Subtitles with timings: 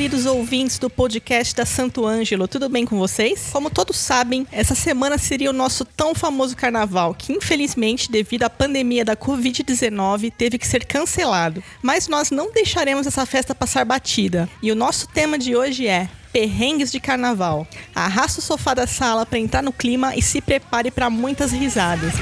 [0.00, 3.50] queridos ouvintes do podcast da Santo Ângelo, tudo bem com vocês?
[3.52, 8.48] Como todos sabem, essa semana seria o nosso tão famoso carnaval, que infelizmente, devido à
[8.48, 11.62] pandemia da Covid-19, teve que ser cancelado.
[11.82, 14.48] Mas nós não deixaremos essa festa passar batida.
[14.62, 17.66] E o nosso tema de hoje é perrengues de carnaval.
[17.94, 22.14] Arrasta o sofá da sala para entrar no clima e se prepare para muitas risadas.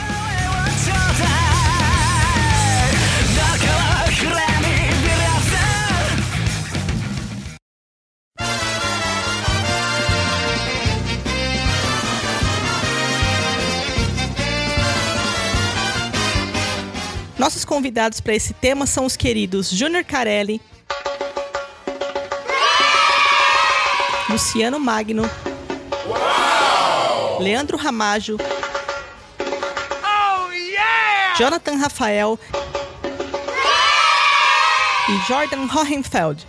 [17.39, 20.61] Nossos convidados para esse tema são os queridos Júnior Carelli,
[24.29, 25.23] Luciano Magno,
[27.39, 28.37] Leandro Ramajo,
[31.39, 32.37] Jonathan Rafael
[35.09, 36.45] e Jordan Hohenfeld.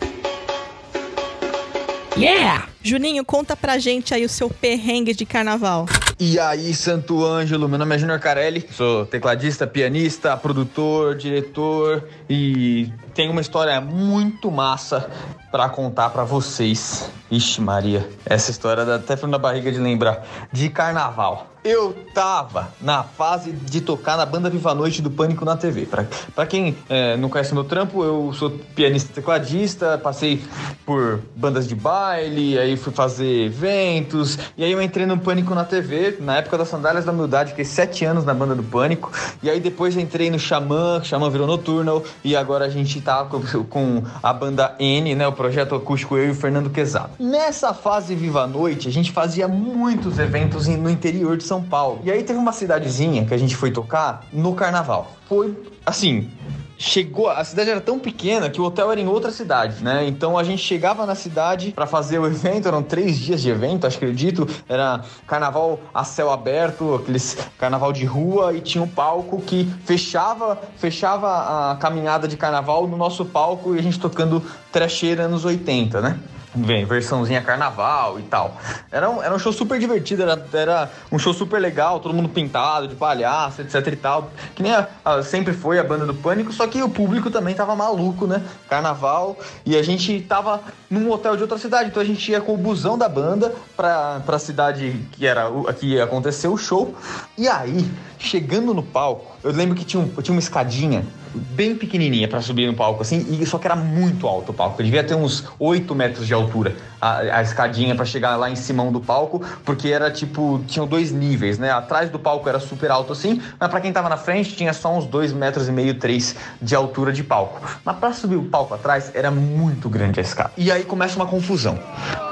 [2.17, 2.67] Yeah!
[2.81, 5.85] Juninho, conta pra gente aí o seu perrengue de carnaval.
[6.21, 12.91] E aí, Santo Ângelo, meu nome é Junior Carelli, sou tecladista, pianista, produtor, diretor e
[13.13, 15.09] tenho uma história muito massa
[15.49, 17.09] para contar para vocês.
[17.31, 20.27] Ixi, Maria, essa história dá até frio na barriga de lembrar.
[20.51, 21.47] De carnaval.
[21.63, 25.85] Eu tava na fase de tocar na banda Viva Noite do Pânico na TV.
[26.33, 30.41] Pra, quem é, não conhece meu trampo, eu sou pianista tecladista, passei
[30.85, 35.65] por bandas de baile, aí fui fazer eventos, e aí eu entrei no Pânico na
[35.65, 39.11] TV, na época das Sandálias da Humildade, fiquei sete anos na banda do Pânico,
[39.43, 43.41] e aí depois entrei no Xamã, Xamã virou Nocturnal, e agora a gente tá com,
[43.65, 47.11] com a banda N, né, o projeto acústico eu e o Fernando Quezado.
[47.19, 52.01] Nessa fase Viva Noite, a gente fazia muitos eventos no interior de São Paulo.
[52.03, 55.11] E aí teve uma cidadezinha que a gente foi tocar no carnaval.
[55.27, 56.29] Foi assim,
[56.77, 60.07] chegou, a cidade era tão pequena que o hotel era em outra cidade, né?
[60.07, 63.87] Então a gente chegava na cidade para fazer o evento, eram três dias de evento,
[63.87, 69.67] acredito, era carnaval a céu aberto, aqueles carnaval de rua e tinha um palco que
[69.83, 74.39] fechava, fechava a caminhada de carnaval no nosso palco e a gente tocando
[74.71, 76.19] trecheira anos 80, né?
[76.55, 78.57] Vem, versãozinha carnaval e tal.
[78.91, 82.27] Era um, era um show super divertido, era, era um show super legal, todo mundo
[82.27, 84.31] pintado, de palhaço, etc e tal.
[84.55, 87.53] Que nem a, a, sempre foi a banda do Pânico, só que o público também
[87.53, 88.41] tava maluco, né?
[88.67, 89.37] Carnaval.
[89.63, 92.57] E a gente tava num hotel de outra cidade, então a gente ia com o
[92.57, 96.95] busão da banda pra, pra cidade que era aqui ia acontecer o show.
[97.37, 97.87] E aí,
[98.19, 101.03] chegando no palco, eu lembro que tinha, um, tinha uma escadinha
[101.33, 104.81] bem pequenininha para subir no palco, assim, e só que era muito alto o palco.
[104.81, 108.55] Eu devia ter uns 8 metros de altura a, a escadinha para chegar lá em
[108.55, 111.71] cima do palco, porque era tipo, tinham dois níveis, né?
[111.71, 114.95] Atrás do palco era super alto assim, mas para quem tava na frente tinha só
[114.95, 117.61] uns 2 metros e meio, 3 de altura de palco.
[117.85, 120.51] Mas para subir o palco atrás era muito grande a escada.
[120.57, 121.79] E aí começa uma confusão,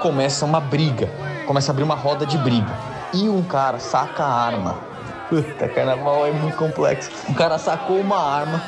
[0.01, 1.09] começa uma briga,
[1.45, 2.73] começa a abrir uma roda de briga.
[3.13, 4.96] E um cara saca a arma.
[5.29, 7.11] Puta, carnaval é muito complexo.
[7.29, 8.63] O cara sacou uma arma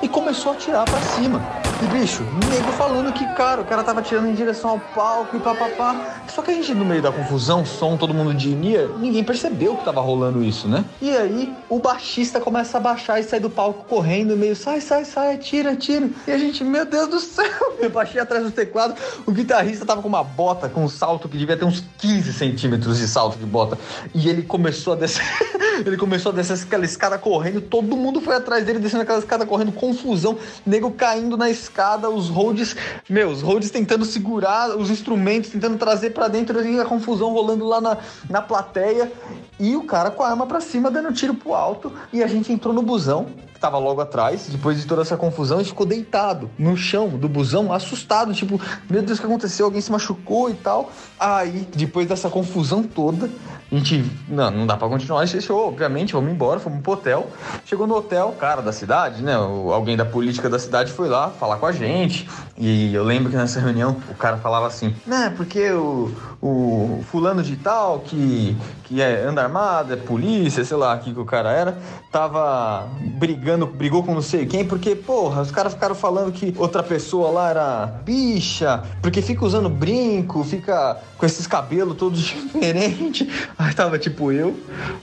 [0.00, 1.63] e começou a atirar para cima.
[1.84, 5.40] E bicho, nego falando que, cara, o cara tava tirando em direção ao palco e
[5.40, 6.22] papapá.
[6.26, 9.76] Só que a gente, no meio da confusão, som, todo mundo de Nia, ninguém percebeu
[9.76, 10.82] que tava rolando isso, né?
[11.02, 15.04] E aí, o baixista começa a baixar e sai do palco correndo, meio sai, sai,
[15.04, 16.08] sai, tira, tira.
[16.26, 17.44] E a gente, meu Deus do céu,
[17.78, 18.94] eu baixei atrás do teclado.
[19.26, 22.96] O guitarrista tava com uma bota, com um salto que devia ter uns 15 centímetros
[22.96, 23.78] de salto de bota.
[24.14, 25.22] E ele começou a descer.
[25.84, 29.44] ele começou a descer aquela escada correndo, todo mundo foi atrás dele descendo aquela escada
[29.44, 31.73] correndo, confusão, nego caindo na escada,
[32.12, 32.76] os holds,
[33.08, 37.64] meu, os holds tentando segurar os instrumentos, tentando trazer para dentro e a confusão rolando
[37.64, 37.98] lá na,
[38.28, 39.10] na plateia
[39.58, 42.52] e o cara com a arma para cima dando tiro pro alto e a gente
[42.52, 46.50] entrou no busão que tava logo atrás, depois de toda essa confusão, e ficou deitado
[46.58, 49.66] no chão do busão, assustado, tipo, meu Deus, o que aconteceu?
[49.66, 50.90] Alguém se machucou e tal.
[51.18, 53.30] Aí, depois dessa confusão toda,
[53.74, 57.28] a gente, não, não dá pra continuar esse show, obviamente, vamos embora, fomos pro hotel.
[57.64, 61.30] Chegou no hotel, o cara da cidade, né, alguém da política da cidade foi lá
[61.30, 62.28] falar com a gente.
[62.56, 66.12] E eu lembro que nessa reunião o cara falava assim, né, porque o,
[66.46, 68.54] o fulano de tal, que,
[68.84, 71.78] que é, anda armado, é polícia, sei lá, o que, que o cara era,
[72.12, 72.86] tava
[73.18, 77.30] brigando, brigou com não sei quem, porque, porra, os caras ficaram falando que outra pessoa
[77.30, 83.26] lá era bicha, porque fica usando brinco, fica com esses cabelos todos diferentes.
[83.56, 84.54] Aí tava tipo eu,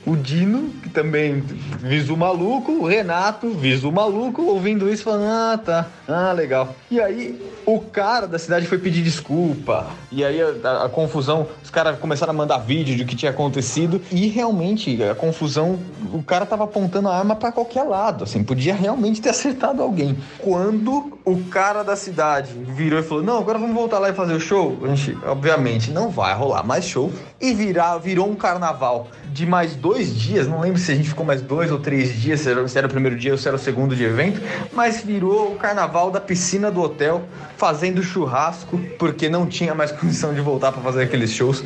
[0.06, 5.88] o Dino, que também visu maluco, o Renato, visu maluco, ouvindo isso falando, ah, tá,
[6.08, 6.76] ah, legal.
[6.92, 9.88] E aí o cara da cidade foi pedir desculpa.
[10.12, 13.16] E aí a, a, a confusão confusão, os caras começaram a mandar vídeo de que
[13.16, 14.02] tinha acontecido.
[14.12, 15.80] E realmente a confusão,
[16.14, 20.18] o cara tava apontando a arma para qualquer lado, assim, podia realmente ter acertado alguém.
[20.40, 24.34] Quando o cara da cidade virou e falou: "Não, agora vamos voltar lá e fazer
[24.34, 27.12] o show", a gente, obviamente, não vai rolar mais show
[27.42, 27.54] e
[28.02, 31.72] virou um carnaval de mais dois dias, não lembro se a gente ficou mais dois
[31.72, 34.04] ou três dias, se era, era o primeiro dia ou se era o segundo de
[34.04, 34.42] evento,
[34.74, 37.24] mas virou o carnaval da piscina do hotel,
[37.58, 41.64] fazendo churrasco, porque não tinha mais condição de voltar para fazer aqueles shows,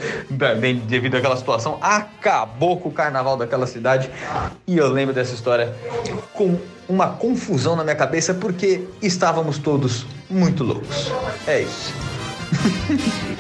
[0.88, 1.78] devido àquela situação.
[1.82, 4.10] Acabou com o carnaval daquela cidade
[4.68, 5.74] e eu lembro dessa história
[6.34, 11.12] com uma confusão na minha cabeça porque estávamos todos muito loucos.
[11.48, 11.94] É isso.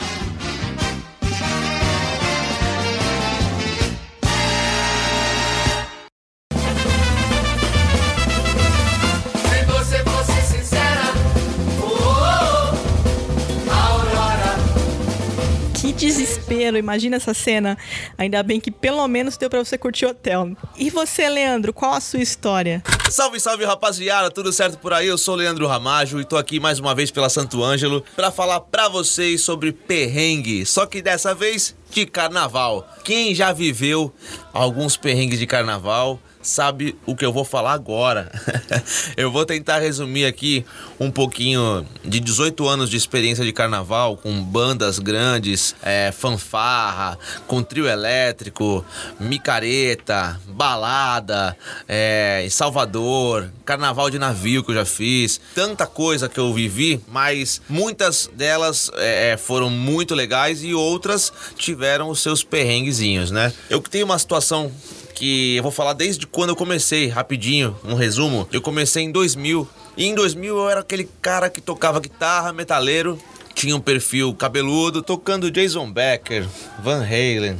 [16.65, 16.77] desespero.
[16.77, 17.77] Imagina essa cena.
[18.17, 20.55] Ainda bem que pelo menos deu para você curtir o hotel.
[20.75, 22.83] E você, Leandro, qual a sua história?
[23.09, 24.31] Salve, salve, rapaziada.
[24.31, 25.07] Tudo certo por aí?
[25.07, 28.31] Eu sou o Leandro Ramajo e tô aqui mais uma vez pela Santo Ângelo para
[28.31, 30.65] falar para vocês sobre perrengue.
[30.65, 32.87] Só que dessa vez de carnaval.
[33.03, 34.13] Quem já viveu
[34.51, 38.31] alguns perrengues de carnaval sabe o que eu vou falar agora.
[39.17, 40.65] eu vou tentar resumir aqui
[40.99, 47.63] um pouquinho de 18 anos de experiência de carnaval com bandas grandes, é, fanfarra, com
[47.63, 48.85] trio elétrico,
[49.19, 51.57] micareta, balada,
[51.87, 57.61] é, Salvador, carnaval de navio que eu já fiz, tanta coisa que eu vivi, mas
[57.67, 63.51] muitas delas é, é foram muito legais e outras tiveram os seus perrenguezinhos, né?
[63.69, 64.71] Eu tenho uma situação
[65.15, 68.47] que eu vou falar desde quando eu comecei, rapidinho, um resumo.
[68.51, 69.67] Eu comecei em 2000.
[69.97, 73.17] E em 2000 eu era aquele cara que tocava guitarra, metaleiro,
[73.55, 76.45] tinha um perfil cabeludo, tocando Jason Becker,
[76.83, 77.57] Van Halen,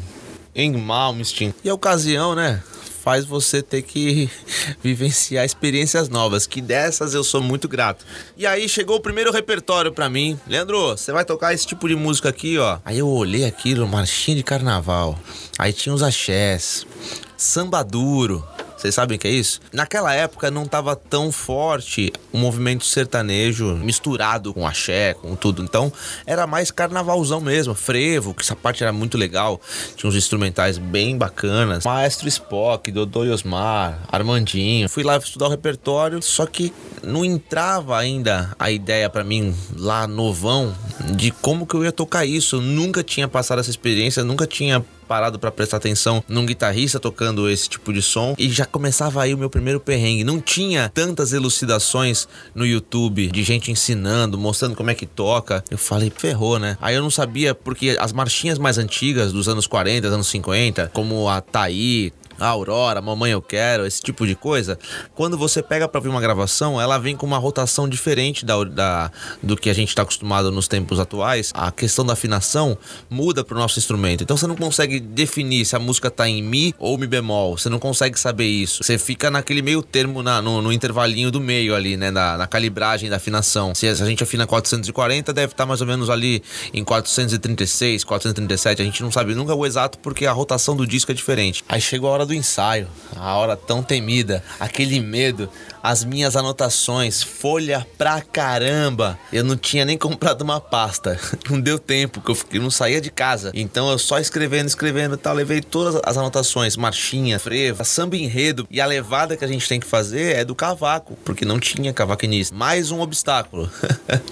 [0.53, 1.55] Ing Malmsteen.
[1.63, 2.61] E a ocasião, né?
[3.05, 4.27] faz você ter que
[4.81, 8.03] vivenciar experiências novas, que dessas eu sou muito grato.
[8.35, 10.39] E aí chegou o primeiro repertório para mim.
[10.47, 12.79] Leandro, você vai tocar esse tipo de música aqui, ó.
[12.83, 15.19] Aí eu olhei aquilo, marchinha de carnaval.
[15.59, 16.87] Aí tinha os axés,
[17.37, 18.43] samba duro.
[18.77, 19.61] Vocês sabem o que é isso?
[19.73, 25.63] Naquela época não estava tão forte o movimento sertanejo misturado com axé, com tudo.
[25.63, 25.91] Então
[26.25, 29.59] era mais carnavalzão mesmo, frevo, que essa parte era muito legal.
[29.95, 31.85] Tinha uns instrumentais bem bacanas.
[31.85, 34.89] Maestro Spock, Dodô Osmar, Armandinho.
[34.89, 40.05] Fui lá estudar o repertório, só que não entrava ainda a ideia para mim lá
[40.05, 40.75] novão
[41.15, 42.57] de como que eu ia tocar isso.
[42.57, 47.49] Eu nunca tinha passado essa experiência, nunca tinha parado para prestar atenção num guitarrista tocando
[47.49, 50.23] esse tipo de som e já começava aí o meu primeiro perrengue.
[50.23, 55.63] Não tinha tantas elucidações no YouTube de gente ensinando, mostrando como é que toca.
[55.69, 56.77] Eu falei, ferrou, né?
[56.81, 61.29] Aí eu não sabia porque as marchinhas mais antigas dos anos 40, anos 50, como
[61.29, 64.77] a Taí, a Aurora, Mamãe Eu Quero, esse tipo de coisa,
[65.13, 69.11] quando você pega para ver uma gravação, ela vem com uma rotação diferente da, da
[69.41, 71.51] do que a gente está acostumado nos tempos atuais.
[71.53, 72.77] A questão da afinação
[73.09, 74.23] muda para o nosso instrumento.
[74.23, 77.57] Então você não consegue definir se a música tá em Mi ou Mi bemol.
[77.57, 78.83] Você não consegue saber isso.
[78.83, 82.11] Você fica naquele meio termo, na, no, no, intervalinho do meio ali, né?
[82.11, 83.73] Na, na, calibragem da afinação.
[83.73, 86.43] Se a gente afina 440, deve estar tá mais ou menos ali
[86.73, 88.81] em 436, 437.
[88.81, 91.63] A gente não sabe nunca o exato porque a rotação do disco é diferente.
[91.67, 95.49] Aí chegou a hora do ensaio, a hora tão temida, aquele medo,
[95.85, 99.19] as minhas anotações, folha pra caramba.
[99.31, 102.99] Eu não tinha nem comprado uma pasta, não deu tempo, que eu, fiquei, não saía
[102.99, 103.51] de casa.
[103.53, 108.67] Então eu só escrevendo, escrevendo e tal, levei todas as anotações, marchinha, frevo, samba enredo.
[108.71, 111.93] E a levada que a gente tem que fazer é do cavaco, porque não tinha
[111.93, 112.55] cavaquinista.
[112.55, 113.69] Mais um obstáculo.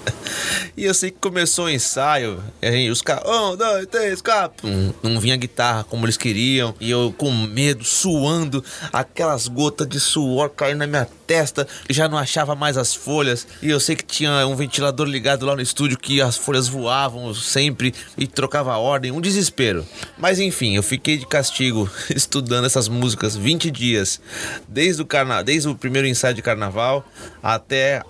[0.76, 4.66] e eu sei que começou o ensaio, e aí os caras, um, dois, três, quatro.
[4.66, 10.00] Não, não vinha guitarra como eles queriam, e eu com medo, suando, aquelas gotas de
[10.00, 13.46] suor caindo na minha testa, já não achava mais as folhas.
[13.62, 17.34] E eu sei que tinha um ventilador ligado lá no estúdio que as folhas voavam
[17.34, 19.86] sempre e trocava a ordem, um desespero.
[20.18, 24.20] Mas enfim, eu fiquei de castigo estudando essas músicas 20 dias,
[24.68, 25.42] desde o carna...
[25.42, 27.04] desde o primeiro ensaio de carnaval
[27.42, 28.02] até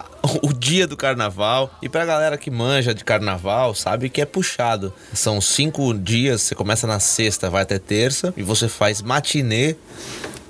[0.42, 1.76] o dia do carnaval.
[1.82, 4.92] E pra galera que manja de carnaval, sabe que é puxado.
[5.12, 9.76] São cinco dias, você começa na sexta, vai até terça, e você faz matinê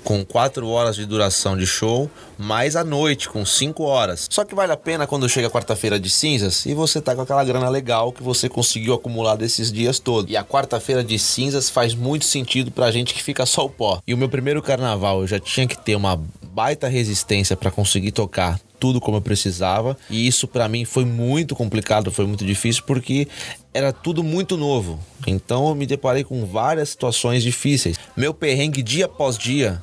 [0.05, 4.27] com 4 horas de duração de show, mais a noite com 5 horas.
[4.29, 7.43] Só que vale a pena quando chega quarta-feira de cinzas e você tá com aquela
[7.43, 10.31] grana legal que você conseguiu acumular desses dias todos.
[10.31, 13.99] E a quarta-feira de cinzas faz muito sentido pra gente que fica só o pó.
[14.05, 18.11] E o meu primeiro carnaval eu já tinha que ter uma baita resistência para conseguir
[18.11, 19.97] tocar tudo como eu precisava.
[20.09, 23.27] E isso para mim foi muito complicado, foi muito difícil porque
[23.73, 24.99] era tudo muito novo.
[25.27, 27.97] Então eu me deparei com várias situações difíceis.
[28.15, 29.81] Meu perrengue dia após dia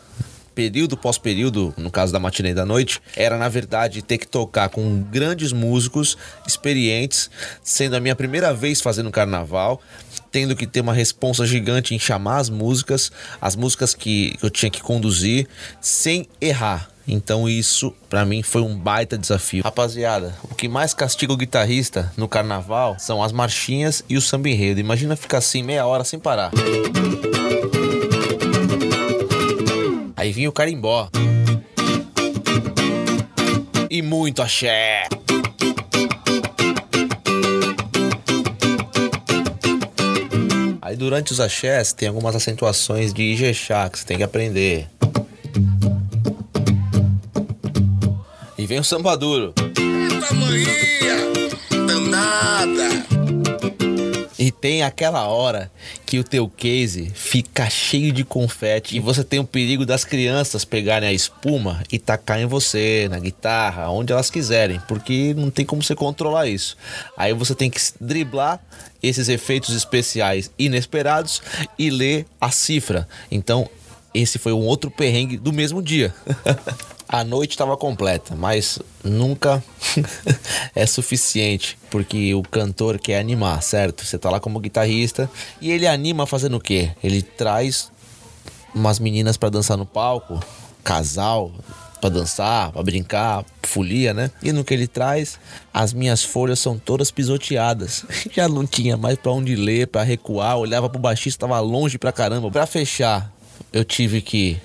[0.55, 4.69] período pós período, no caso da matinê da noite, era na verdade ter que tocar
[4.69, 7.31] com grandes músicos experientes,
[7.63, 9.81] sendo a minha primeira vez fazendo carnaval,
[10.31, 14.71] tendo que ter uma responsa gigante em chamar as músicas, as músicas que eu tinha
[14.71, 15.47] que conduzir
[15.81, 16.92] sem errar.
[17.07, 19.63] Então isso para mim foi um baita desafio.
[19.63, 24.49] Rapaziada, o que mais castiga o guitarrista no carnaval são as marchinhas e o samba
[24.49, 24.81] enredo.
[24.81, 26.51] Imagina ficar assim meia hora sem parar.
[30.17, 31.09] Aí vinha o carimbó.
[33.91, 35.09] E muito axé.
[40.81, 44.89] Aí durante os axés tem algumas acentuações de Ijexá que você tem que aprender.
[48.73, 49.53] Vem o samba duro.
[49.77, 51.87] Eita, manhã!
[51.87, 53.05] Danada!
[54.39, 55.71] E tem aquela hora
[56.07, 60.65] que o teu case fica cheio de confete e você tem o perigo das crianças
[60.65, 65.67] pegarem a espuma e tacar em você, na guitarra, onde elas quiserem, porque não tem
[65.67, 66.75] como você controlar isso.
[67.15, 68.59] Aí você tem que driblar
[69.03, 71.43] esses efeitos especiais inesperados
[71.79, 73.07] e ler a cifra.
[73.31, 73.69] Então,
[74.15, 76.15] esse foi um outro perrengue do mesmo dia.
[77.13, 79.63] a noite estava completa, mas nunca
[80.75, 84.03] é suficiente, porque o cantor quer animar, certo?
[84.03, 86.93] Você tá lá como guitarrista e ele anima fazendo o quê?
[87.05, 87.93] Ele traz
[88.75, 90.41] umas meninas para dançar no palco,
[90.83, 91.53] casal,
[92.01, 94.31] para dançar, para brincar, folia, né?
[94.43, 95.39] E no que ele traz,
[95.73, 98.07] as minhas folhas são todas pisoteadas.
[98.33, 102.11] Já não tinha mais para onde ler, para recuar, olhava pro baixista, tava longe pra
[102.11, 102.51] caramba.
[102.51, 103.31] Para fechar,
[103.71, 104.59] eu tive que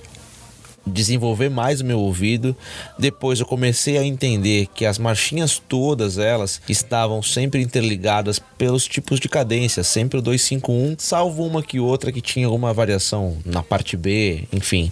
[0.88, 2.56] desenvolver mais o meu ouvido.
[2.98, 9.20] Depois eu comecei a entender que as marchinhas todas elas estavam sempre interligadas pelos tipos
[9.20, 13.96] de cadência, sempre o 251, salvo uma que outra que tinha alguma variação na parte
[13.96, 14.92] B, enfim.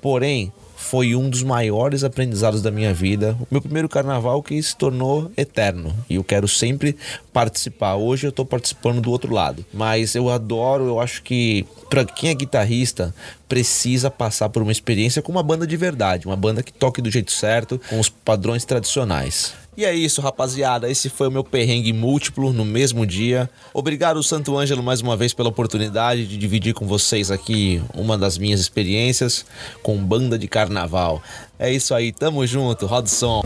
[0.00, 0.52] Porém,
[0.84, 3.36] foi um dos maiores aprendizados da minha vida.
[3.40, 5.94] O meu primeiro carnaval que se tornou eterno.
[6.10, 6.94] E eu quero sempre
[7.32, 7.94] participar.
[7.94, 9.64] Hoje eu estou participando do outro lado.
[9.72, 13.14] Mas eu adoro, eu acho que para quem é guitarrista,
[13.48, 17.10] precisa passar por uma experiência com uma banda de verdade, uma banda que toque do
[17.10, 19.54] jeito certo, com os padrões tradicionais.
[19.76, 20.88] E é isso, rapaziada.
[20.88, 23.50] Esse foi o meu perrengue múltiplo no mesmo dia.
[23.72, 28.38] Obrigado, Santo Ângelo, mais uma vez pela oportunidade de dividir com vocês aqui uma das
[28.38, 29.44] minhas experiências
[29.82, 31.20] com banda de carnaval.
[31.58, 33.42] É isso aí, tamo junto, roda o som.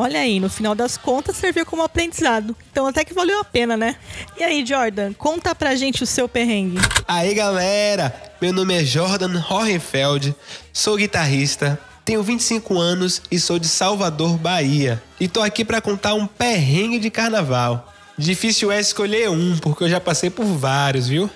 [0.00, 2.54] Olha aí, no final das contas serviu como aprendizado.
[2.70, 3.96] Então até que valeu a pena, né?
[4.38, 6.78] E aí, Jordan, conta pra gente o seu perrengue.
[7.08, 10.36] Aí, galera, meu nome é Jordan Hohenfeld,
[10.72, 15.02] sou guitarrista, tenho 25 anos e sou de Salvador, Bahia.
[15.18, 17.92] E tô aqui para contar um perrengue de carnaval.
[18.16, 21.28] Difícil é escolher um, porque eu já passei por vários, viu?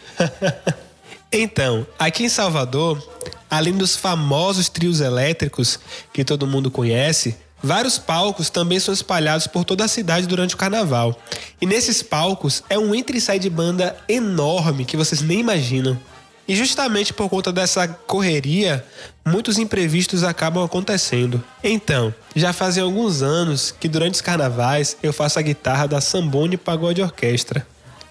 [1.33, 3.05] então, aqui em Salvador,
[3.51, 5.81] além dos famosos trios elétricos
[6.13, 10.59] que todo mundo conhece, Vários palcos também são espalhados por toda a cidade durante o
[10.59, 11.17] carnaval.
[11.61, 15.99] E nesses palcos é um entra e sai de banda enorme que vocês nem imaginam.
[16.47, 18.85] E justamente por conta dessa correria,
[19.25, 21.43] muitos imprevistos acabam acontecendo.
[21.63, 26.57] Então, já fazem alguns anos que durante os carnavais eu faço a guitarra da Sambone
[26.57, 27.65] Pagode Orquestra,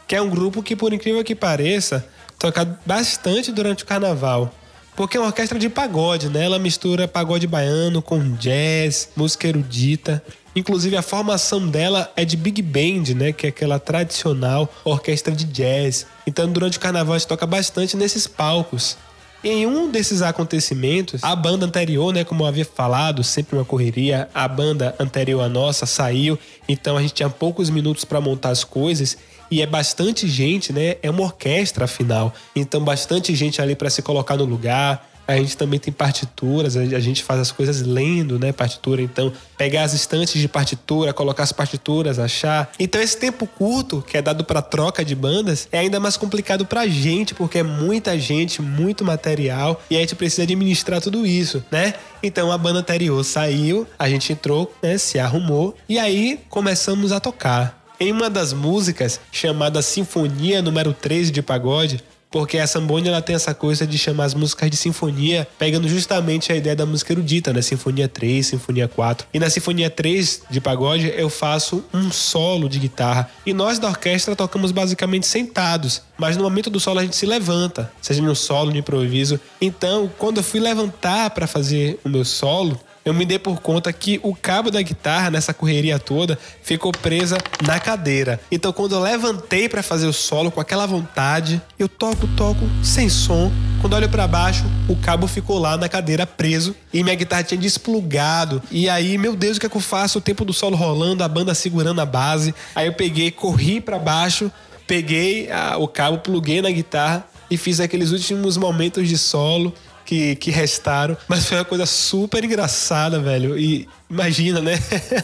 [0.08, 2.08] que é um grupo que, por incrível que pareça,
[2.40, 4.54] toca bastante durante o carnaval.
[5.02, 6.44] Porque é uma orquestra de pagode, né?
[6.44, 10.24] Ela mistura pagode baiano com jazz, música erudita.
[10.56, 15.46] Inclusive a formação dela é de big band, né, que é aquela tradicional orquestra de
[15.46, 16.06] jazz.
[16.28, 18.96] Então durante o carnaval a gente toca bastante nesses palcos.
[19.44, 24.30] Em um desses acontecimentos, a banda anterior, né, como eu havia falado, sempre uma correria,
[24.36, 26.38] a banda anterior à nossa saiu,
[26.70, 29.18] então a gente tinha poucos minutos para montar as coisas
[29.52, 30.96] e é bastante gente, né?
[31.04, 32.34] É uma orquestra afinal.
[32.56, 35.10] Então bastante gente ali para se colocar no lugar.
[35.28, 38.52] A gente também tem partituras, a gente faz as coisas lendo, né?
[38.52, 42.72] Partitura, então pegar as estantes de partitura, colocar as partituras, achar.
[42.78, 46.66] Então esse tempo curto que é dado para troca de bandas é ainda mais complicado
[46.66, 51.64] pra gente, porque é muita gente, muito material e a gente precisa administrar tudo isso,
[51.72, 51.94] né?
[52.22, 57.20] Então a banda anterior saiu, a gente entrou, né, se arrumou e aí começamos a
[57.20, 57.81] tocar.
[58.02, 63.36] Em uma das músicas, chamada Sinfonia número 13 de Pagode, porque a Sambone ela tem
[63.36, 67.54] essa coisa de chamar as músicas de sinfonia, pegando justamente a ideia da música erudita,
[67.54, 67.62] né?
[67.62, 69.28] Sinfonia 3, Sinfonia 4.
[69.32, 73.30] E na Sinfonia 3 de pagode eu faço um solo de guitarra.
[73.46, 77.28] E nós da orquestra tocamos basicamente sentados, mas no momento do solo a gente se
[77.28, 79.40] levanta, seja no solo, no improviso.
[79.62, 83.92] Então, quando eu fui levantar para fazer o meu solo, eu me dei por conta
[83.92, 88.40] que o cabo da guitarra, nessa correria toda, ficou presa na cadeira.
[88.52, 93.10] Então, quando eu levantei para fazer o solo com aquela vontade, eu toco, toco, sem
[93.10, 93.52] som.
[93.82, 97.60] Quando olho para baixo, o cabo ficou lá na cadeira preso e minha guitarra tinha
[97.60, 98.62] desplugado.
[98.70, 100.20] E aí, meu Deus, o que é que eu faço?
[100.20, 102.54] O tempo do solo rolando, a banda segurando a base.
[102.76, 104.52] Aí eu peguei, corri para baixo,
[104.86, 109.74] peguei a, o cabo, pluguei na guitarra e fiz aqueles últimos momentos de solo
[110.12, 111.16] que, que restaram.
[111.26, 113.58] Mas foi uma coisa super engraçada, velho.
[113.58, 114.78] E imagina, né?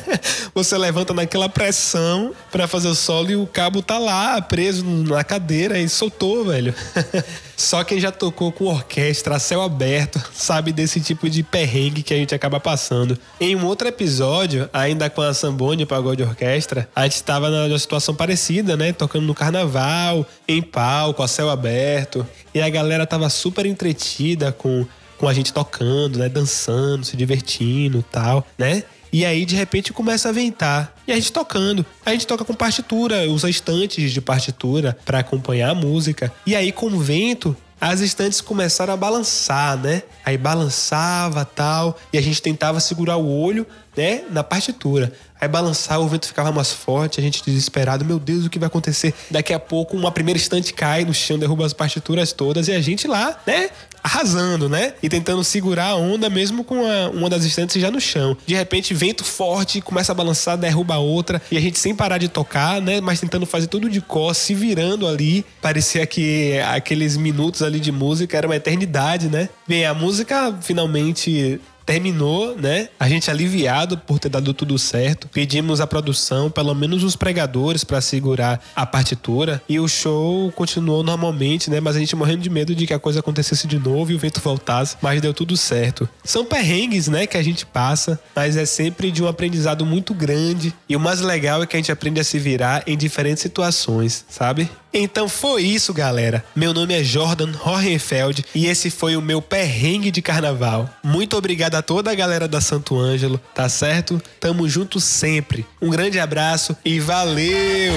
[0.56, 5.24] Você levanta naquela pressão para fazer o solo e o cabo tá lá preso na
[5.24, 6.74] cadeira e soltou, velho.
[7.58, 12.14] Só quem já tocou com orquestra a céu aberto sabe desse tipo de perrengue que
[12.14, 13.18] a gente acaba passando.
[13.42, 18.14] Em um outro episódio, ainda com a Sambone Pagode Orquestra, a gente estava numa situação
[18.14, 18.94] parecida, né?
[18.94, 22.26] Tocando no carnaval, em palco, a céu aberto.
[22.54, 24.86] E a galera tava super entretida com,
[25.18, 26.30] com a gente tocando, né?
[26.30, 28.84] Dançando, se divertindo tal, né?
[29.12, 30.94] E aí, de repente, começa a ventar.
[31.08, 31.86] E a gente tocando.
[32.06, 36.32] A gente toca com partitura, usa estantes de partitura para acompanhar a música.
[36.46, 40.02] E aí, com o vento, as estantes começaram a balançar, né?
[40.26, 45.14] Aí balançava tal, e a gente tentava segurar o olho, né, na partitura.
[45.40, 48.68] Aí balançava, o vento ficava mais forte, a gente desesperado, meu Deus, o que vai
[48.68, 49.14] acontecer?
[49.30, 52.82] Daqui a pouco uma primeira estante cai no chão, derruba as partituras todas e a
[52.82, 53.70] gente lá, né,
[54.04, 54.94] arrasando, né?
[55.02, 58.38] E tentando segurar a onda mesmo com a, uma das estantes já no chão.
[58.46, 62.18] De repente, vento forte, começa a balançar, derruba a outra e a gente sem parar
[62.18, 65.46] de tocar, né, mas tentando fazer tudo de cor, se virando ali.
[65.62, 69.50] Parecia que aqueles minutos ali de música era uma eternidade, né?
[69.68, 72.90] Bem, a música finalmente terminou, né?
[73.00, 75.30] A gente aliviado por ter dado tudo certo.
[75.30, 81.02] Pedimos à produção, pelo menos os pregadores para segurar a partitura e o show continuou
[81.02, 81.80] normalmente, né?
[81.80, 84.20] Mas a gente morrendo de medo de que a coisa acontecesse de novo e o
[84.20, 86.10] vento voltasse, mas deu tudo certo.
[86.26, 90.74] São perrengues, né, que a gente passa, mas é sempre de um aprendizado muito grande
[90.90, 94.26] e o mais legal é que a gente aprende a se virar em diferentes situações,
[94.28, 94.70] sabe?
[94.94, 96.44] Então foi isso, galera.
[96.56, 100.90] Meu nome é Jordan Hohenfeld e esse foi o meu perrengue de carnaval.
[101.04, 104.22] Muito obrigado a toda a galera da Santo Ângelo, tá certo?
[104.40, 105.66] Tamo junto sempre.
[105.82, 107.94] Um grande abraço e valeu!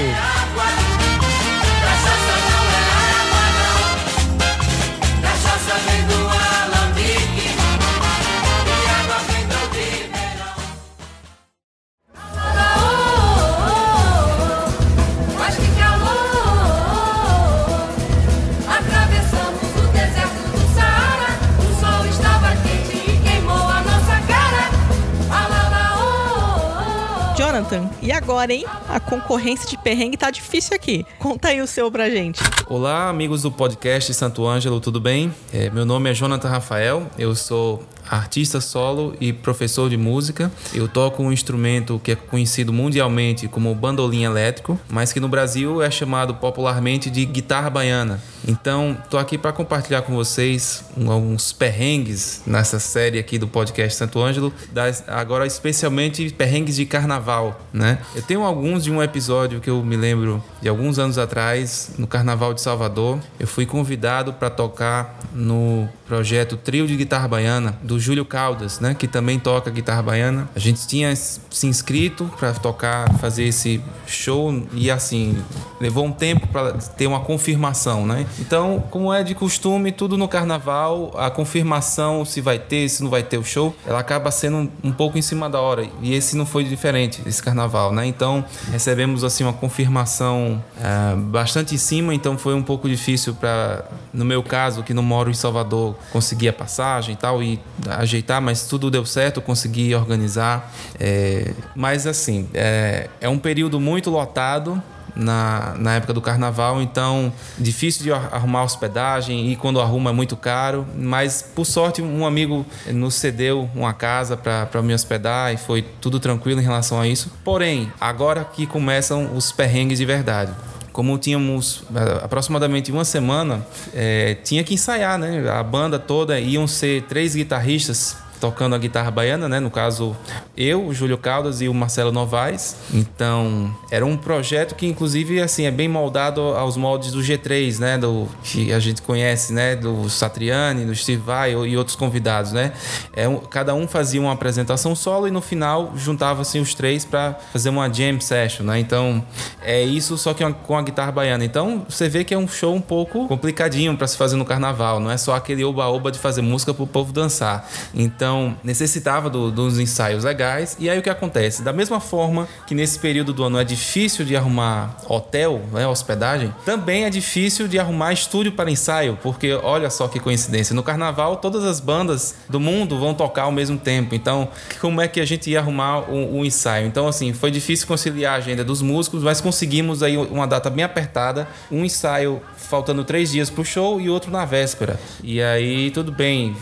[28.31, 28.65] Agora, hein?
[28.89, 31.05] A concorrência de perrengue tá difícil aqui.
[31.19, 32.41] Conta aí o seu pra gente.
[32.69, 35.35] Olá, amigos do podcast Santo Ângelo, tudo bem?
[35.53, 40.51] É, meu nome é Jonathan Rafael, eu sou artista solo e professor de música.
[40.75, 45.81] Eu toco um instrumento que é conhecido mundialmente como bandolim elétrico, mas que no Brasil
[45.81, 48.21] é chamado popularmente de guitarra baiana.
[48.49, 54.21] Então, tô aqui para compartilhar com vocês alguns perrengues nessa série aqui do podcast Santo
[54.21, 57.99] Ângelo, das- agora especialmente perrengues de carnaval, né?
[58.17, 62.07] Eu tenho alguns de um episódio que eu me lembro de alguns anos atrás, no
[62.07, 63.19] Carnaval de Salvador.
[63.39, 68.95] Eu fui convidado para tocar no projeto Trio de Guitarra Baiana do Júlio Caldas, né,
[68.95, 70.49] que também toca guitarra baiana.
[70.55, 75.37] A gente tinha se inscrito para tocar, fazer esse show e assim,
[75.81, 78.27] levou um tempo para ter uma confirmação, né?
[78.39, 83.11] Então, como é de costume, tudo no carnaval, a confirmação se vai ter, se não
[83.11, 85.87] vai ter o show, ela acaba sendo um, pouco em cima da hora.
[86.03, 88.07] E esse não foi diferente, esse carnaval, né?
[88.07, 93.85] Então, recebemos assim uma confirmação ah, bastante em cima, então foi um pouco difícil para,
[94.13, 98.41] no meu caso, que não moro em Salvador, conseguir a passagem e tal e ajeitar,
[98.41, 100.73] mas tudo deu certo, consegui organizar.
[100.99, 104.83] É, mas assim, é, é um período muito lotado
[105.17, 110.13] na, na época do carnaval, então difícil de ar- arrumar hospedagem e quando arruma é
[110.13, 115.57] muito caro, mas por sorte um amigo nos cedeu uma casa para me hospedar e
[115.57, 117.31] foi tudo tranquilo em relação a isso.
[117.45, 120.53] Porém, agora que começam os perrengues de verdade.
[120.93, 125.49] Como tínhamos eh, aproximadamente uma semana, eh, tinha que ensaiar, né?
[125.49, 129.61] A banda toda iam ser três guitarristas tocando a guitarra baiana, né?
[129.61, 130.17] No caso,
[130.57, 132.77] eu, o Júlio Caldas e o Marcelo Novaes.
[132.93, 137.99] Então, era um projeto que, inclusive, assim, é bem moldado aos moldes do G3, né?
[137.99, 139.77] Do, que a gente conhece, né?
[139.77, 142.73] Do Satriani, do Steve Vai e outros convidados, né?
[143.15, 147.35] É, um- cada um fazia uma apresentação solo e no final juntava-se os três para
[147.53, 148.79] fazer uma jam session, né?
[148.79, 149.23] Então,
[149.63, 151.45] é isso, só que com a guitarra baiana.
[151.45, 154.99] Então, você vê que é um show um pouco complicadinho para se fazer no carnaval,
[154.99, 157.69] não é só aquele oba-oba de fazer música pro povo dançar.
[157.95, 158.30] Então,
[158.63, 160.77] necessitava do- dos ensaios legais.
[160.79, 161.63] E aí o que acontece?
[161.63, 166.53] Da mesma forma que nesse período do ano é difícil de arrumar hotel, né, hospedagem,
[166.65, 171.37] também é difícil de arrumar estúdio para ensaio, porque olha só que coincidência, no carnaval
[171.37, 174.15] todas as bandas do mundo vão tocar ao mesmo tempo.
[174.15, 174.49] Então,
[174.81, 176.87] como é que a gente ia arrumar o, o ensaio?
[176.87, 180.85] Então, assim, foi difícil conciliar a agenda dos músicos, mas conseguimos aí uma data bem
[180.85, 184.99] apertada, um ensaio faltando três dias pro show e outro na véspera.
[185.23, 186.55] E aí, tudo bem,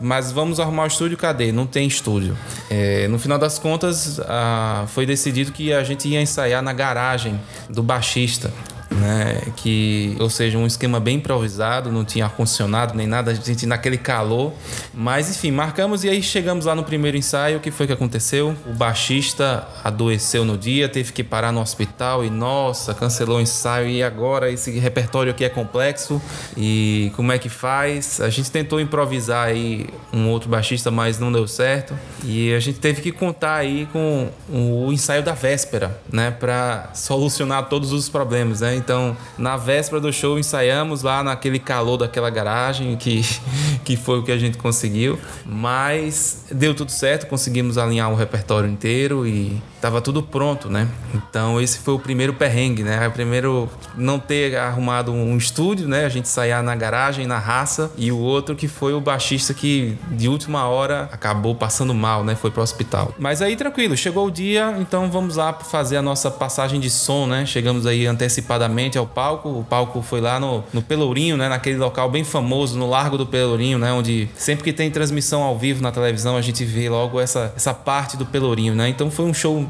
[0.00, 1.52] mas vamos arrumar o estúdio, cadê?
[1.52, 2.36] Não tem estúdio.
[2.68, 7.40] É, no final das contas, ah, foi decidido que a gente ia ensaiar na garagem
[7.68, 8.52] do baixista.
[9.00, 13.64] Né, que, ou seja, um esquema bem improvisado, não tinha ar-condicionado nem nada, a gente
[13.64, 14.52] naquele calor.
[14.92, 17.56] Mas enfim, marcamos e aí chegamos lá no primeiro ensaio.
[17.56, 18.54] O que foi que aconteceu?
[18.66, 23.88] O baixista adoeceu no dia, teve que parar no hospital e, nossa, cancelou o ensaio.
[23.88, 26.20] E agora esse repertório aqui é complexo.
[26.56, 28.20] E como é que faz?
[28.20, 31.94] A gente tentou improvisar aí um outro baixista, mas não deu certo.
[32.24, 37.68] E a gente teve que contar aí com o ensaio da véspera, né, para solucionar
[37.68, 38.74] todos os problemas, né?
[38.74, 38.89] Então,
[39.38, 43.22] na véspera do show ensaiamos lá naquele calor daquela garagem que
[43.84, 48.68] que foi o que a gente conseguiu, mas deu tudo certo, conseguimos alinhar o repertório
[48.68, 50.86] inteiro e tava tudo pronto, né?
[51.14, 53.06] Então, esse foi o primeiro perrengue, né?
[53.08, 56.04] O primeiro não ter arrumado um estúdio, né?
[56.04, 59.96] A gente ensaiar na garagem, na raça, e o outro que foi o baixista que
[60.10, 62.34] de última hora acabou passando mal, né?
[62.34, 63.14] Foi pro hospital.
[63.18, 67.26] Mas aí tranquilo, chegou o dia, então vamos lá fazer a nossa passagem de som,
[67.26, 67.46] né?
[67.46, 69.48] Chegamos aí antecipadamente ao palco.
[69.48, 71.48] O palco foi lá no, no Pelourinho, né?
[71.48, 73.92] Naquele local bem famoso, no Largo do Pelourinho, né?
[73.92, 77.74] Onde sempre que tem transmissão ao vivo na televisão, a gente vê logo essa, essa
[77.74, 78.88] parte do Pelourinho, né?
[78.88, 79.66] Então foi um show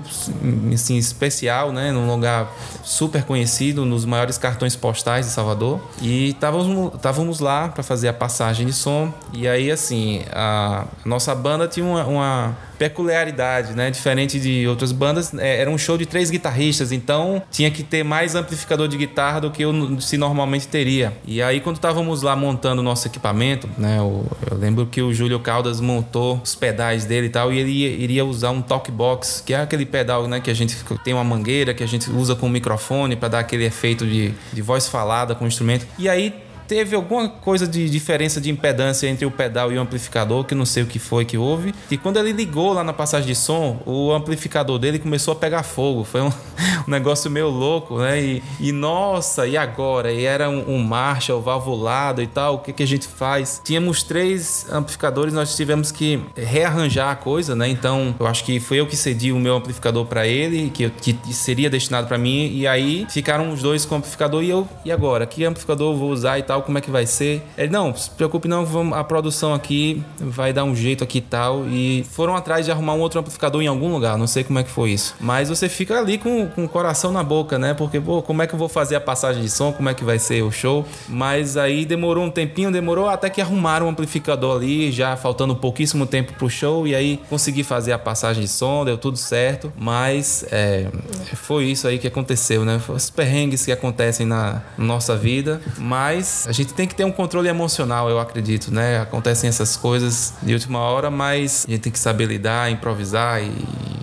[0.72, 1.92] assim, especial, né?
[1.92, 2.52] Num lugar
[2.84, 5.80] super conhecido, nos maiores cartões postais de Salvador.
[6.00, 9.12] E estávamos estávamos lá para fazer a passagem de som.
[9.32, 13.90] E aí, assim, a nossa banda tinha uma, uma peculiaridade, né?
[13.90, 18.02] Diferente de outras bandas, é, era um show de três guitarristas, então tinha que ter
[18.02, 21.12] mais amplificador de guitarra do que eu, se normalmente teria.
[21.26, 24.00] E aí, quando estávamos lá montando o nosso equipamento, né?
[24.00, 27.70] o- eu lembro que o Júlio Caldas montou os pedais dele e tal, e ele
[27.70, 30.40] ia- iria usar um talkbox, que é aquele pedal, né?
[30.40, 33.64] Que a gente tem uma mangueira que a gente usa com microfone para dar aquele
[33.64, 35.86] efeito de, de voz falada com o instrumento.
[35.98, 36.34] E aí
[36.70, 40.64] teve alguma coisa de diferença de impedância entre o pedal e o amplificador, que não
[40.64, 41.74] sei o que foi que houve.
[41.90, 45.64] E quando ele ligou lá na passagem de som, o amplificador dele começou a pegar
[45.64, 46.04] fogo.
[46.04, 46.28] Foi um,
[46.86, 48.22] um negócio meio louco, né?
[48.22, 50.12] E, e, nossa, e agora?
[50.12, 52.54] E era um, um Marshall valvulado e tal.
[52.54, 53.60] O que, que a gente faz?
[53.64, 57.68] Tínhamos três amplificadores, nós tivemos que rearranjar a coisa, né?
[57.68, 61.34] Então, eu acho que foi eu que cedi o meu amplificador para ele, que, que
[61.34, 62.48] seria destinado para mim.
[62.52, 65.26] E aí ficaram os dois com o amplificador e eu, e agora?
[65.26, 66.59] Que amplificador eu vou usar e tal?
[66.62, 67.42] Como é que vai ser?
[67.56, 71.22] Ele, não, se preocupe não, vamos, a produção aqui vai dar um jeito aqui e
[71.22, 71.66] tal.
[71.66, 74.62] E foram atrás de arrumar um outro amplificador em algum lugar, não sei como é
[74.62, 75.14] que foi isso.
[75.20, 77.74] Mas você fica ali com, com o coração na boca, né?
[77.74, 79.72] Porque, pô, como é que eu vou fazer a passagem de som?
[79.72, 80.84] Como é que vai ser o show?
[81.08, 86.06] Mas aí demorou um tempinho, demorou até que arrumaram o amplificador ali, já faltando pouquíssimo
[86.06, 86.86] tempo pro show.
[86.86, 89.72] E aí consegui fazer a passagem de som, deu tudo certo.
[89.76, 90.88] Mas é,
[91.34, 92.78] foi isso aí que aconteceu, né?
[92.78, 95.60] Foi os perrengues que acontecem na nossa vida.
[95.78, 99.00] Mas a gente tem que ter um controle emocional, eu acredito, né?
[99.00, 103.52] Acontecem essas coisas de última hora, mas a gente tem que saber lidar, improvisar e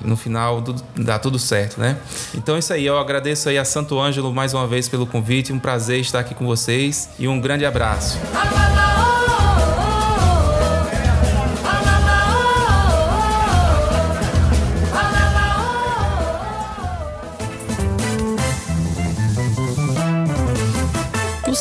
[0.02, 0.64] no final
[0.96, 1.98] dá tudo certo, né?
[2.34, 5.52] Então é isso aí, eu agradeço aí a Santo Ângelo mais uma vez pelo convite,
[5.52, 8.18] um prazer estar aqui com vocês e um grande abraço.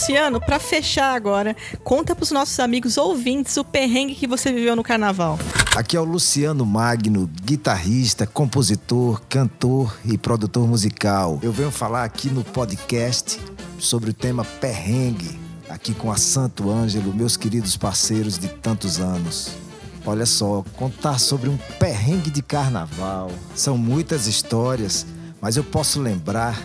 [0.06, 4.84] Luciano, pra fechar agora, conta pros nossos amigos ouvintes o perrengue que você viveu no
[4.84, 5.36] carnaval.
[5.74, 11.40] Aqui é o Luciano Magno, guitarrista, compositor, cantor e produtor musical.
[11.42, 13.40] Eu venho falar aqui no podcast
[13.80, 19.56] sobre o tema perrengue, aqui com a Santo Ângelo, meus queridos parceiros de tantos anos.
[20.04, 23.28] Olha só, contar sobre um perrengue de carnaval.
[23.56, 25.04] São muitas histórias,
[25.40, 26.56] mas eu posso lembrar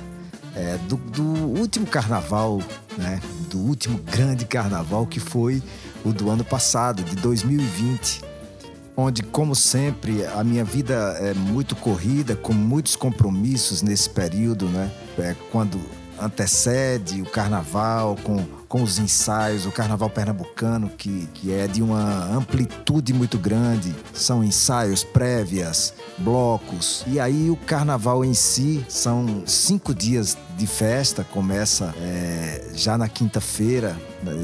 [0.55, 2.61] é, do, do último carnaval,
[2.97, 3.21] né?
[3.49, 5.61] Do último grande carnaval que foi
[6.03, 8.21] o do ano passado, de 2020.
[8.95, 14.91] onde, como sempre, a minha vida é muito corrida, com muitos compromissos nesse período, né?
[15.17, 15.79] É quando
[16.19, 22.33] antecede o carnaval, com, com os ensaios, o carnaval pernambucano, que, que é de uma
[22.33, 23.93] amplitude muito grande.
[24.13, 27.03] São ensaios prévias, blocos.
[27.05, 33.09] E aí o carnaval em si são cinco dias de festa, começa é, já na
[33.09, 33.93] quinta-feira,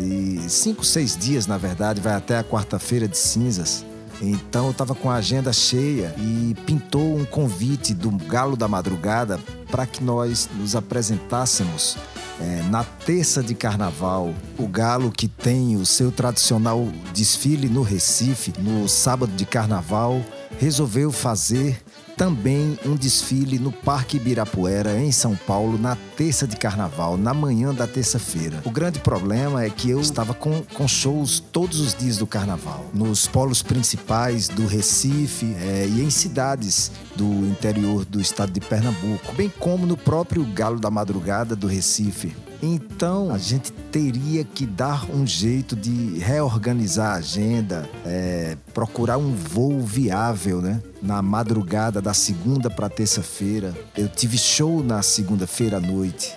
[0.04, 3.86] e cinco, seis dias, na verdade, vai até a quarta-feira de cinzas.
[4.22, 9.40] Então eu estava com a agenda cheia e pintou um convite do Galo da Madrugada
[9.72, 11.96] para que nós nos apresentássemos
[12.40, 14.34] é, na terça de carnaval.
[14.58, 20.22] O Galo, que tem o seu tradicional desfile no Recife, no sábado de carnaval,
[20.60, 21.82] resolveu fazer
[22.18, 27.72] também um desfile no Parque Ibirapuera, em São Paulo, na terça de carnaval, na manhã
[27.72, 28.60] da terça-feira.
[28.66, 32.90] O grande problema é que eu estava com, com shows todos os dias do carnaval,
[32.92, 39.34] nos polos principais do Recife é, e em cidades do interior do estado de Pernambuco,
[39.34, 42.36] bem como no próprio Galo da Madrugada do Recife.
[42.62, 49.32] Então a gente teria que dar um jeito de reorganizar a agenda, é, procurar um
[49.34, 50.82] voo viável, né?
[51.02, 53.76] Na madrugada da segunda para terça-feira.
[53.96, 56.36] Eu tive show na segunda-feira à noite.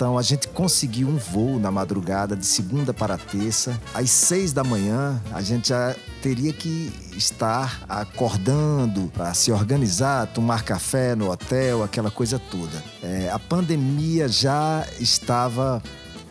[0.00, 3.78] Então a gente conseguiu um voo na madrugada de segunda para terça.
[3.92, 10.62] Às seis da manhã a gente já teria que estar acordando para se organizar, tomar
[10.62, 12.82] café no hotel, aquela coisa toda.
[13.02, 15.82] É, a pandemia já estava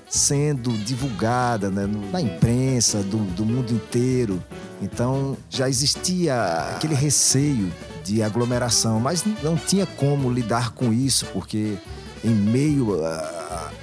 [0.10, 4.44] sendo divulgada né, na imprensa do, do mundo inteiro.
[4.82, 7.72] Então já existia aquele receio
[8.04, 11.78] de aglomeração, mas não tinha como lidar com isso, porque
[12.24, 13.39] em meio a-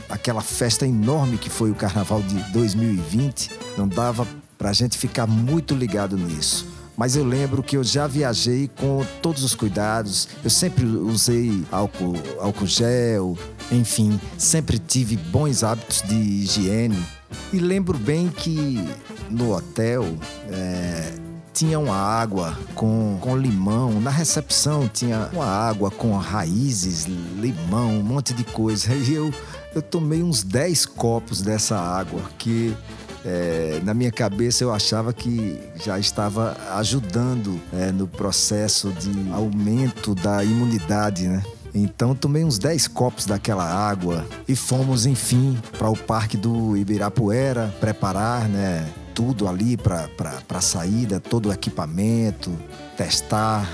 [0.09, 4.27] a- àquela festa enorme que foi o Carnaval de 2020, não dava
[4.59, 6.67] pra gente ficar muito ligado nisso.
[6.97, 10.29] Mas eu lembro que eu já viajei com todos os cuidados.
[10.43, 13.37] Eu sempre usei álcool, álcool gel,
[13.71, 16.99] enfim, sempre tive bons hábitos de higiene.
[17.53, 18.79] E lembro bem que
[19.29, 20.05] no hotel
[20.51, 21.13] é,
[21.57, 23.99] tinha uma água com, com limão.
[23.99, 28.95] Na recepção tinha uma água com raízes, limão, um monte de coisa.
[28.95, 29.33] E eu,
[29.75, 32.77] eu tomei uns 10 copos dessa água, que
[33.25, 40.15] é, na minha cabeça eu achava que já estava ajudando é, no processo de aumento
[40.15, 41.43] da imunidade, né?
[41.75, 47.75] Então tomei uns 10 copos daquela água e fomos, enfim, para o Parque do Ibirapuera
[47.81, 48.87] preparar, né?
[49.17, 50.11] Tudo ali para
[50.51, 52.53] a saída, todo o equipamento,
[52.99, 53.67] testar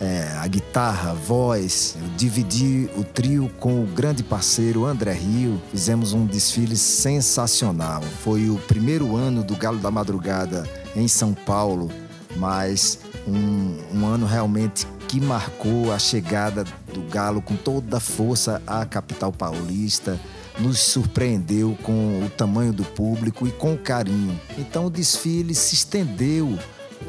[0.00, 1.96] é, a guitarra, voz.
[2.00, 5.62] Eu dividi o trio com o grande parceiro André Rio.
[5.70, 8.02] Fizemos um desfile sensacional.
[8.02, 11.88] Foi o primeiro ano do Galo da Madrugada em São Paulo,
[12.34, 12.98] mas
[13.28, 18.84] um, um ano realmente que marcou a chegada do Galo com toda a força à
[18.84, 20.18] capital paulista.
[20.60, 24.38] Nos surpreendeu com o tamanho do público e com o carinho.
[24.58, 26.58] Então o desfile se estendeu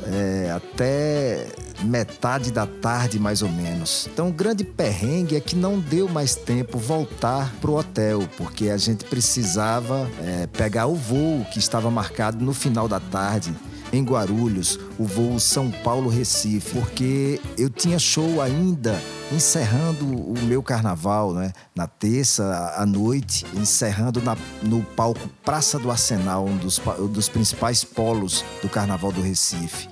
[0.04, 1.48] é, até
[1.84, 4.08] metade da tarde, mais ou menos.
[4.12, 8.78] Então, o grande perrengue é que não deu mais tempo voltar pro hotel, porque a
[8.78, 13.54] gente precisava é, pegar o voo que estava marcado no final da tarde.
[13.94, 18.98] Em Guarulhos, o voo São Paulo-Recife, porque eu tinha show ainda
[19.34, 21.52] encerrando o meu carnaval, né?
[21.76, 27.28] Na terça à noite, encerrando na- no palco Praça do Arsenal, um dos, um dos
[27.28, 29.90] principais polos do carnaval do Recife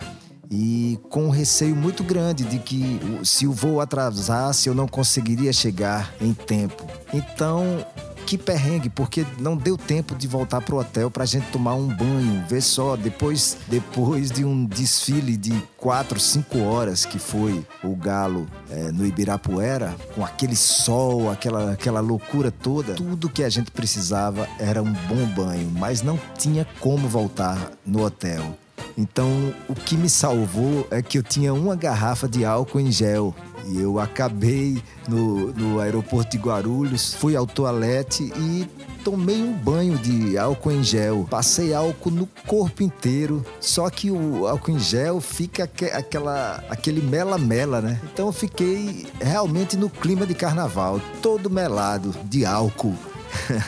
[0.52, 5.54] e com um receio muito grande de que se o voo atrasasse eu não conseguiria
[5.54, 6.88] chegar em tempo.
[7.14, 7.86] Então,
[8.30, 12.46] que perrengue, porque não deu tempo de voltar pro hotel pra gente tomar um banho,
[12.48, 18.48] ver só, depois, depois de um desfile de quatro, cinco horas que foi o Galo
[18.70, 24.48] eh, no Ibirapuera, com aquele sol, aquela, aquela loucura toda, tudo que a gente precisava
[24.60, 28.56] era um bom banho, mas não tinha como voltar no hotel.
[29.00, 33.34] Então, o que me salvou é que eu tinha uma garrafa de álcool em gel.
[33.67, 38.67] E eu acabei no, no aeroporto de Guarulhos, fui ao toalete e
[39.04, 41.28] tomei um banho de álcool em gel.
[41.30, 47.02] Passei álcool no corpo inteiro, só que o álcool em gel fica aque- aquela, aquele
[47.02, 48.00] mela-mela, né?
[48.12, 52.95] Então eu fiquei realmente no clima de carnaval, todo melado de álcool.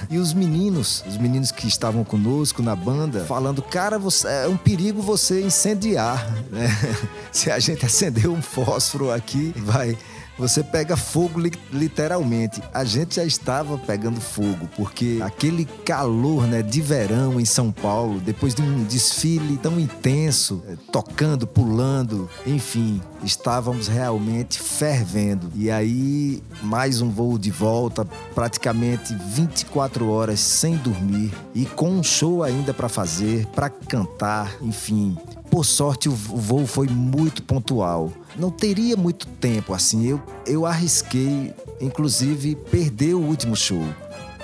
[0.10, 4.58] E os meninos, os meninos que estavam conosco na banda, falando, cara, você, é um
[4.58, 6.68] perigo você incendiar, né?
[7.32, 9.98] Se a gente acender um fósforo aqui, vai,
[10.38, 12.62] você pega fogo li- literalmente.
[12.74, 18.20] A gente já estava pegando fogo, porque aquele calor né, de verão em São Paulo,
[18.20, 25.52] depois de um desfile tão intenso, eh, tocando, pulando, enfim, estávamos realmente fervendo.
[25.56, 32.04] E aí, mais um voo de volta, praticamente 24 horas sem dormir e com um
[32.04, 35.16] show ainda para fazer, para cantar, enfim.
[35.52, 38.10] Por sorte, o voo foi muito pontual.
[38.38, 40.08] Não teria muito tempo assim.
[40.08, 43.84] Eu, eu arrisquei, inclusive, perder o último show.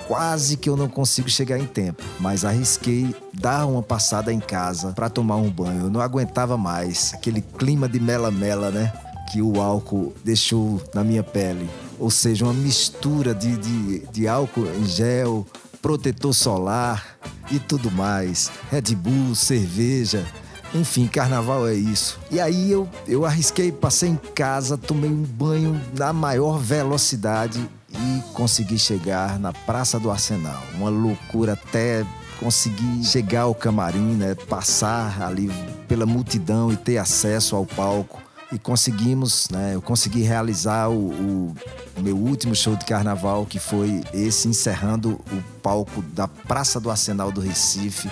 [0.06, 4.92] Quase que eu não consigo chegar em tempo, mas arrisquei dar uma passada em casa
[4.92, 5.84] para tomar um banho.
[5.84, 8.92] Eu não aguentava mais aquele clima de mela-mela, né?
[9.32, 11.68] Que o álcool deixou na minha pele.
[11.98, 15.46] Ou seja, uma mistura de, de, de álcool em gel,
[15.80, 17.18] protetor solar
[17.50, 18.50] e tudo mais.
[18.70, 20.26] Red Bull, cerveja.
[20.74, 22.18] Enfim, carnaval é isso.
[22.30, 28.22] E aí eu, eu arrisquei, passei em casa, tomei um banho na maior velocidade e
[28.34, 30.62] consegui chegar na Praça do Arsenal.
[30.74, 32.04] Uma loucura até
[32.38, 34.34] conseguir chegar ao camarim, né?
[34.34, 35.50] Passar ali
[35.88, 38.22] pela multidão e ter acesso ao palco.
[38.52, 39.74] E conseguimos, né?
[39.74, 41.54] Eu consegui realizar o,
[41.96, 46.90] o meu último show de carnaval, que foi esse, encerrando o palco da Praça do
[46.90, 48.10] Arsenal do Recife.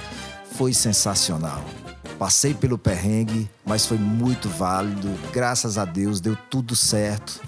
[0.52, 1.62] Foi sensacional.
[2.18, 5.08] Passei pelo perrengue, mas foi muito válido.
[5.32, 7.40] Graças a Deus deu tudo certo.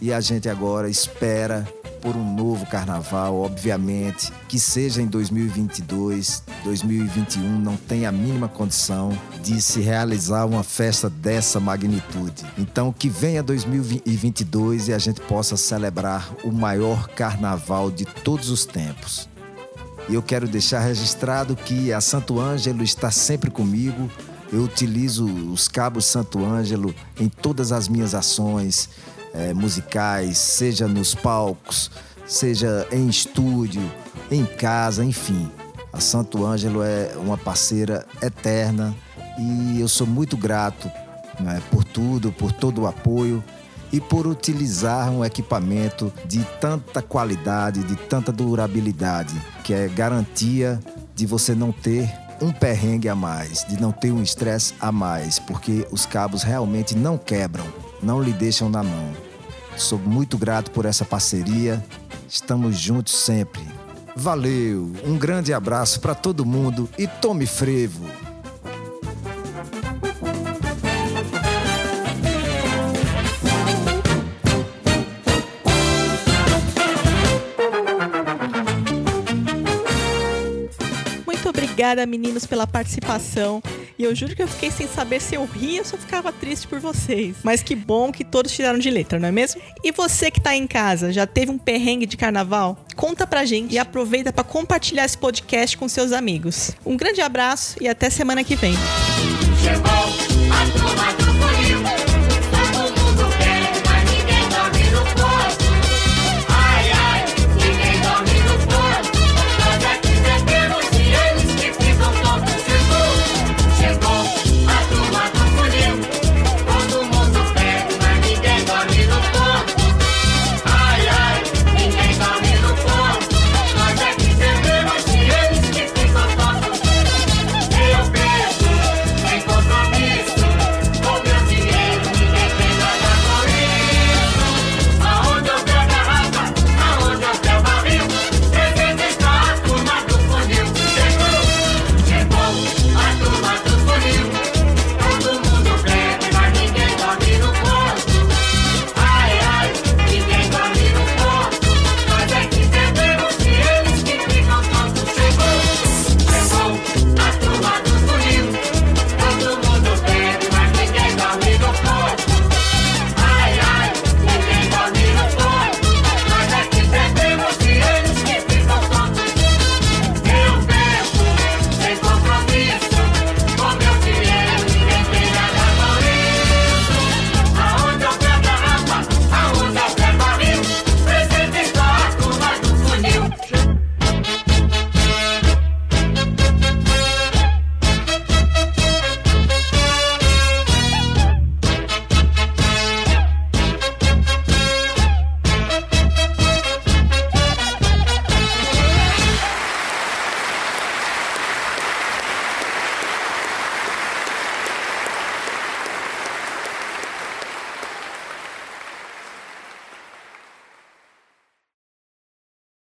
[0.00, 1.66] E a gente agora espera
[2.00, 9.10] por um novo carnaval, obviamente, que seja em 2022, 2021 não tem a mínima condição
[9.42, 12.44] de se realizar uma festa dessa magnitude.
[12.56, 18.64] Então que venha 2022 e a gente possa celebrar o maior carnaval de todos os
[18.64, 19.28] tempos.
[20.08, 24.10] E eu quero deixar registrado que a Santo Ângelo está sempre comigo.
[24.52, 28.88] Eu utilizo os cabos Santo Ângelo em todas as minhas ações
[29.34, 31.90] eh, musicais, seja nos palcos,
[32.24, 33.82] seja em estúdio,
[34.30, 35.50] em casa, enfim.
[35.92, 38.94] A Santo Ângelo é uma parceira eterna
[39.38, 40.90] e eu sou muito grato
[41.40, 43.42] né, por tudo, por todo o apoio
[43.96, 50.78] e por utilizar um equipamento de tanta qualidade, de tanta durabilidade, que é garantia
[51.14, 55.38] de você não ter um perrengue a mais, de não ter um estresse a mais,
[55.38, 57.64] porque os cabos realmente não quebram,
[58.02, 59.12] não lhe deixam na mão.
[59.78, 61.82] Sou muito grato por essa parceria.
[62.28, 63.62] Estamos juntos sempre.
[64.14, 68.25] Valeu, um grande abraço para todo mundo e tome frevo.
[81.86, 83.62] Obrigada, meninos, pela participação.
[83.98, 86.32] E eu juro que eu fiquei sem saber se eu ria ou se eu ficava
[86.32, 87.36] triste por vocês.
[87.42, 89.60] Mas que bom que todos tiraram de letra, não é mesmo?
[89.82, 92.76] E você que tá em casa, já teve um perrengue de carnaval?
[92.96, 96.72] Conta pra gente e aproveita para compartilhar esse podcast com seus amigos.
[96.84, 98.74] Um grande abraço e até semana que vem.
[99.62, 99.92] Chegou
[100.52, 101.65] a